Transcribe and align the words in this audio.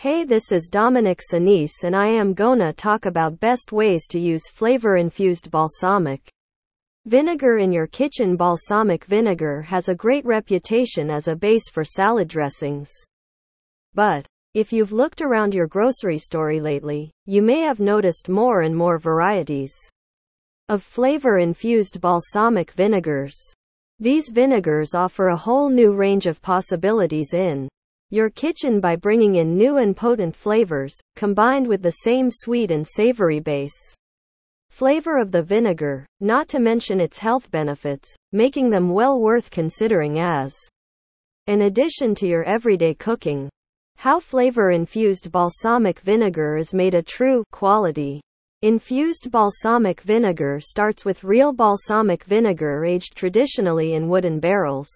Hey, 0.00 0.24
this 0.24 0.50
is 0.50 0.70
Dominic 0.72 1.20
Sinise 1.20 1.84
and 1.84 1.94
I 1.94 2.06
am 2.06 2.32
gonna 2.32 2.72
talk 2.72 3.04
about 3.04 3.38
best 3.38 3.70
ways 3.70 4.06
to 4.06 4.18
use 4.18 4.48
flavor 4.48 4.96
infused 4.96 5.50
balsamic 5.50 6.26
vinegar 7.04 7.58
in 7.58 7.70
your 7.70 7.86
kitchen. 7.86 8.34
Balsamic 8.34 9.04
vinegar 9.04 9.60
has 9.60 9.90
a 9.90 9.94
great 9.94 10.24
reputation 10.24 11.10
as 11.10 11.28
a 11.28 11.36
base 11.36 11.68
for 11.68 11.84
salad 11.84 12.28
dressings. 12.28 12.88
But 13.92 14.24
if 14.54 14.72
you've 14.72 14.90
looked 14.90 15.20
around 15.20 15.52
your 15.52 15.66
grocery 15.66 16.16
store 16.16 16.54
lately, 16.54 17.10
you 17.26 17.42
may 17.42 17.60
have 17.60 17.78
noticed 17.78 18.30
more 18.30 18.62
and 18.62 18.74
more 18.74 18.98
varieties 18.98 19.74
of 20.70 20.82
flavor 20.82 21.36
infused 21.36 22.00
balsamic 22.00 22.70
vinegars. 22.70 23.36
These 23.98 24.30
vinegars 24.30 24.94
offer 24.94 25.28
a 25.28 25.36
whole 25.36 25.68
new 25.68 25.92
range 25.92 26.26
of 26.26 26.40
possibilities 26.40 27.34
in 27.34 27.68
your 28.10 28.28
kitchen 28.28 28.80
by 28.80 28.96
bringing 28.96 29.36
in 29.36 29.56
new 29.56 29.78
and 29.78 29.96
potent 29.96 30.36
flavors, 30.36 30.94
combined 31.16 31.66
with 31.66 31.82
the 31.82 31.90
same 31.90 32.28
sweet 32.30 32.70
and 32.70 32.86
savory 32.86 33.40
base 33.40 33.94
flavor 34.68 35.18
of 35.18 35.30
the 35.30 35.42
vinegar, 35.42 36.06
not 36.20 36.48
to 36.48 36.58
mention 36.58 37.00
its 37.00 37.18
health 37.18 37.50
benefits, 37.50 38.14
making 38.32 38.70
them 38.70 38.90
well 38.90 39.20
worth 39.20 39.50
considering 39.50 40.18
as 40.18 40.54
an 41.46 41.62
addition 41.62 42.14
to 42.14 42.26
your 42.26 42.44
everyday 42.44 42.94
cooking. 42.94 43.48
How 43.96 44.20
flavor 44.20 44.70
infused 44.70 45.30
balsamic 45.30 46.00
vinegar 46.00 46.56
is 46.56 46.72
made 46.72 46.94
a 46.94 47.02
true 47.02 47.44
quality. 47.52 48.20
Infused 48.62 49.30
balsamic 49.30 50.00
vinegar 50.00 50.60
starts 50.60 51.04
with 51.04 51.24
real 51.24 51.52
balsamic 51.52 52.24
vinegar 52.24 52.84
aged 52.84 53.14
traditionally 53.16 53.94
in 53.94 54.08
wooden 54.08 54.38
barrels. 54.38 54.88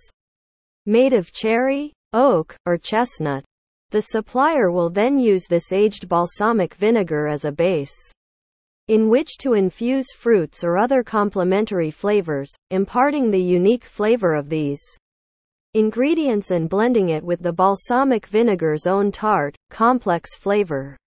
Made 0.87 1.13
of 1.13 1.33
cherry, 1.33 1.93
oak, 2.15 2.57
or 2.65 2.79
chestnut. 2.79 3.45
The 3.91 4.01
supplier 4.01 4.71
will 4.71 4.89
then 4.89 5.19
use 5.19 5.47
this 5.47 5.71
aged 5.73 6.09
balsamic 6.09 6.75
vinegar 6.75 7.27
as 7.27 7.45
a 7.45 7.53
base 7.53 7.95
in 8.89 9.09
which 9.09 9.39
to 9.39 9.55
infuse 9.55 10.13
fruits 10.13 10.63
or 10.63 10.77
other 10.77 11.03
complementary 11.03 11.91
flavors, 11.91 12.53
imparting 12.71 13.31
the 13.31 13.41
unique 13.41 13.85
flavor 13.85 14.35
of 14.35 14.51
these 14.51 14.83
ingredients 15.73 16.51
and 16.51 16.69
blending 16.69 17.09
it 17.09 17.25
with 17.25 17.41
the 17.41 17.53
balsamic 17.53 18.27
vinegar's 18.27 18.87
own 18.87 19.11
tart, 19.11 19.57
complex 19.71 20.37
flavor. 20.37 20.99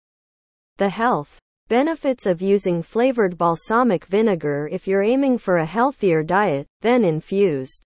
The 0.79 0.89
health 0.89 1.39
benefits 1.69 2.25
of 2.25 2.41
using 2.41 2.83
flavored 2.83 3.37
balsamic 3.37 4.07
vinegar 4.07 4.69
if 4.73 4.89
you're 4.89 5.03
aiming 5.03 5.37
for 5.37 5.59
a 5.59 5.67
healthier 5.67 6.23
diet, 6.23 6.67
then 6.81 7.05
infused. 7.05 7.83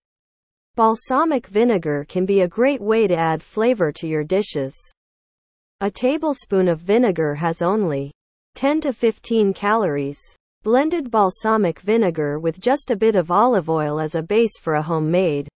Balsamic 0.77 1.49
vinegar 1.49 2.07
can 2.09 2.25
be 2.25 2.43
a 2.43 2.49
great 2.49 2.81
way 2.81 3.07
to 3.07 3.17
add 3.17 3.43
flavor 3.43 3.91
to 3.93 4.07
your 4.07 4.23
dishes. 4.23 4.75
A 5.81 5.91
tablespoon 5.91 6.69
of 6.69 6.79
vinegar 6.79 7.35
has 7.35 7.61
only 7.61 8.13
10 8.55 8.81
to 8.83 8.93
15 8.93 9.53
calories. 9.53 10.19
Blended 10.63 11.11
balsamic 11.11 11.81
vinegar 11.81 12.39
with 12.39 12.61
just 12.61 12.91
a 12.91 12.97
bit 12.97 13.17
of 13.17 13.31
olive 13.31 13.69
oil 13.69 13.99
as 13.99 14.15
a 14.15 14.23
base 14.23 14.59
for 14.59 14.75
a 14.75 14.83
homemade 14.83 15.49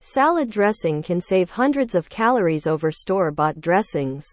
salad 0.00 0.50
dressing 0.50 1.02
can 1.02 1.20
save 1.20 1.50
hundreds 1.50 1.94
of 1.94 2.08
calories 2.08 2.66
over 2.66 2.92
store 2.92 3.32
bought 3.32 3.60
dressings. 3.60 4.24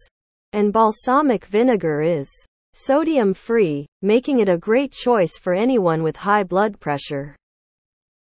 And 0.51 0.71
balsamic 0.71 1.45
vinegar 1.45 2.01
is 2.01 2.29
sodium 2.73 3.33
free, 3.33 3.87
making 4.01 4.39
it 4.39 4.49
a 4.49 4.57
great 4.57 4.91
choice 4.91 5.37
for 5.37 5.53
anyone 5.53 6.03
with 6.03 6.17
high 6.17 6.43
blood 6.43 6.79
pressure. 6.79 7.35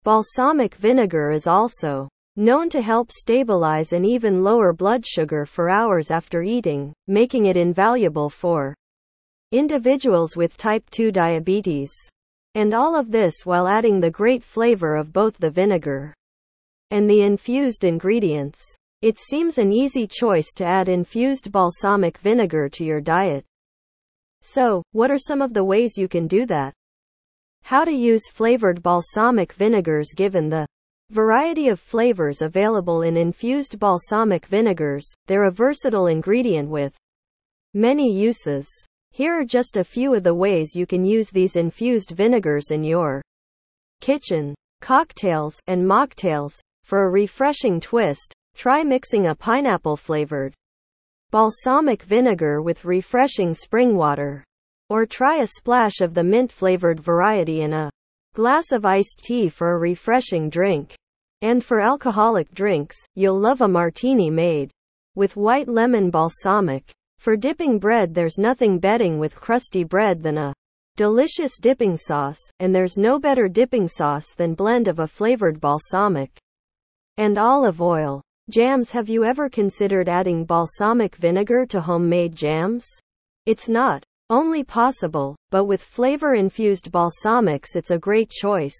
Balsamic 0.03 0.73
vinegar 0.73 1.29
is 1.29 1.45
also 1.45 2.09
known 2.35 2.71
to 2.71 2.81
help 2.81 3.11
stabilize 3.11 3.93
and 3.93 4.03
even 4.03 4.43
lower 4.43 4.73
blood 4.73 5.05
sugar 5.05 5.45
for 5.45 5.69
hours 5.69 6.09
after 6.09 6.41
eating, 6.41 6.91
making 7.07 7.45
it 7.45 7.55
invaluable 7.55 8.27
for 8.27 8.73
individuals 9.51 10.35
with 10.35 10.57
type 10.57 10.89
2 10.89 11.11
diabetes. 11.11 11.91
And 12.55 12.73
all 12.73 12.95
of 12.95 13.11
this 13.11 13.45
while 13.45 13.67
adding 13.67 13.99
the 13.99 14.09
great 14.09 14.43
flavor 14.43 14.95
of 14.95 15.13
both 15.13 15.37
the 15.37 15.51
vinegar 15.51 16.15
and 16.89 17.07
the 17.07 17.21
infused 17.21 17.83
ingredients. 17.83 18.59
It 19.03 19.19
seems 19.19 19.59
an 19.59 19.71
easy 19.71 20.07
choice 20.07 20.51
to 20.55 20.65
add 20.65 20.89
infused 20.89 21.51
balsamic 21.51 22.17
vinegar 22.17 22.69
to 22.69 22.83
your 22.83 23.01
diet. 23.01 23.45
So, 24.41 24.81
what 24.93 25.11
are 25.11 25.19
some 25.19 25.43
of 25.43 25.53
the 25.53 25.63
ways 25.63 25.95
you 25.95 26.07
can 26.07 26.25
do 26.25 26.47
that? 26.47 26.73
How 27.63 27.85
to 27.85 27.91
use 27.91 28.29
flavored 28.29 28.83
balsamic 28.83 29.53
vinegars 29.53 30.13
given 30.15 30.49
the 30.49 30.65
variety 31.09 31.67
of 31.67 31.79
flavors 31.79 32.41
available 32.41 33.01
in 33.01 33.17
infused 33.17 33.79
balsamic 33.79 34.45
vinegars, 34.45 35.05
they're 35.27 35.45
a 35.45 35.51
versatile 35.51 36.07
ingredient 36.07 36.69
with 36.69 36.93
many 37.73 38.11
uses. 38.11 38.67
Here 39.11 39.33
are 39.39 39.45
just 39.45 39.77
a 39.77 39.83
few 39.83 40.13
of 40.13 40.23
the 40.23 40.33
ways 40.33 40.75
you 40.75 40.85
can 40.85 41.03
use 41.03 41.29
these 41.29 41.55
infused 41.55 42.11
vinegars 42.11 42.71
in 42.71 42.83
your 42.83 43.21
kitchen, 43.99 44.55
cocktails, 44.81 45.59
and 45.67 45.85
mocktails. 45.85 46.53
For 46.83 47.05
a 47.05 47.09
refreshing 47.09 47.79
twist, 47.79 48.33
try 48.55 48.83
mixing 48.83 49.27
a 49.27 49.35
pineapple 49.35 49.97
flavored 49.97 50.53
balsamic 51.29 52.03
vinegar 52.03 52.61
with 52.61 52.83
refreshing 52.83 53.53
spring 53.53 53.95
water. 53.95 54.43
Or 54.91 55.05
try 55.05 55.37
a 55.37 55.47
splash 55.47 56.01
of 56.01 56.13
the 56.13 56.23
mint 56.25 56.51
flavored 56.51 56.99
variety 56.99 57.61
in 57.61 57.71
a 57.71 57.89
glass 58.33 58.73
of 58.73 58.83
iced 58.83 59.21
tea 59.23 59.47
for 59.47 59.71
a 59.71 59.79
refreshing 59.79 60.49
drink. 60.49 60.93
And 61.41 61.63
for 61.63 61.79
alcoholic 61.79 62.53
drinks, 62.53 62.97
you'll 63.15 63.39
love 63.39 63.61
a 63.61 63.69
martini 63.69 64.29
made 64.29 64.69
with 65.15 65.37
white 65.37 65.69
lemon 65.69 66.09
balsamic. 66.09 66.91
For 67.19 67.37
dipping 67.37 67.79
bread, 67.79 68.13
there's 68.13 68.37
nothing 68.37 68.79
betting 68.79 69.17
with 69.17 69.33
crusty 69.33 69.85
bread 69.85 70.21
than 70.21 70.37
a 70.37 70.53
delicious 70.97 71.57
dipping 71.57 71.95
sauce, 71.95 72.41
and 72.59 72.75
there's 72.75 72.97
no 72.97 73.17
better 73.17 73.47
dipping 73.47 73.87
sauce 73.87 74.33
than 74.35 74.55
blend 74.55 74.89
of 74.89 74.99
a 74.99 75.07
flavored 75.07 75.61
balsamic 75.61 76.37
and 77.15 77.37
olive 77.37 77.81
oil. 77.81 78.21
Jams 78.49 78.91
Have 78.91 79.07
you 79.07 79.23
ever 79.23 79.47
considered 79.47 80.09
adding 80.09 80.43
balsamic 80.43 81.15
vinegar 81.15 81.65
to 81.67 81.79
homemade 81.79 82.35
jams? 82.35 82.85
It's 83.45 83.69
not 83.69 84.03
only 84.31 84.63
possible, 84.63 85.35
but 85.51 85.65
with 85.65 85.81
flavor 85.81 86.33
infused 86.33 86.91
balsamics, 86.91 87.75
it's 87.75 87.91
a 87.91 87.99
great 87.99 88.29
choice. 88.29 88.79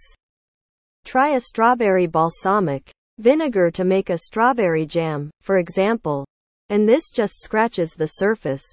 Try 1.05 1.35
a 1.35 1.41
strawberry 1.41 2.07
balsamic 2.07 2.89
vinegar 3.19 3.69
to 3.71 3.83
make 3.83 4.09
a 4.09 4.17
strawberry 4.17 4.85
jam, 4.85 5.29
for 5.41 5.57
example. 5.57 6.25
And 6.69 6.87
this 6.87 7.11
just 7.11 7.41
scratches 7.41 7.91
the 7.91 8.07
surface. 8.07 8.63